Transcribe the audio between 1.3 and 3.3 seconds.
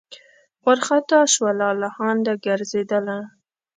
سوه لالهانده ګرځېدله